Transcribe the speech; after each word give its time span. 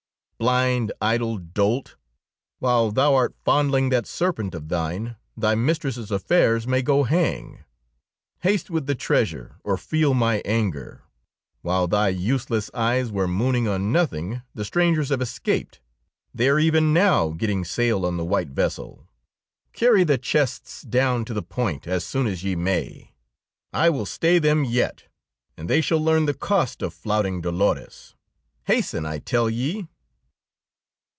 "Blind, 0.43 0.91
idle 0.99 1.37
dolt! 1.37 1.97
While 2.57 2.89
thou 2.89 3.13
art 3.13 3.35
fondling 3.45 3.89
that 3.89 4.07
serpent 4.07 4.55
of 4.55 4.69
thine, 4.69 5.15
thy 5.37 5.53
mistress's 5.53 6.09
affairs 6.09 6.65
may 6.65 6.81
go 6.81 7.03
hang! 7.03 7.63
Haste 8.39 8.71
with 8.71 8.87
the 8.87 8.95
treasure, 8.95 9.57
or 9.63 9.77
feel 9.77 10.15
my 10.15 10.41
anger. 10.43 11.03
While 11.61 11.87
thy 11.87 12.07
useless 12.07 12.71
eyes 12.73 13.11
were 13.11 13.27
mooning 13.27 13.67
on 13.67 13.91
nothing, 13.91 14.41
the 14.55 14.65
strangers 14.65 15.09
have 15.09 15.21
escaped. 15.21 15.79
They 16.33 16.49
are 16.49 16.57
even 16.57 16.91
now 16.91 17.33
getting 17.33 17.63
sail 17.63 18.03
on 18.03 18.17
the 18.17 18.25
white 18.25 18.49
vessel. 18.49 19.07
Carry 19.73 20.03
the 20.03 20.17
chests 20.17 20.81
down 20.81 21.23
to 21.25 21.35
the 21.35 21.43
Point 21.43 21.85
as 21.85 22.03
soon 22.03 22.25
as 22.25 22.43
ye 22.43 22.55
may. 22.55 23.11
I 23.73 23.91
will 23.91 24.07
stay 24.07 24.39
them 24.39 24.63
yet, 24.65 25.03
and 25.55 25.69
they 25.69 25.81
shall 25.81 26.03
learn 26.03 26.25
the 26.25 26.33
cost 26.33 26.81
of 26.81 26.95
flouting 26.95 27.41
Dolores! 27.41 28.15
Hasten, 28.63 29.05
I 29.05 29.19
tell 29.19 29.47
ye!" 29.47 29.87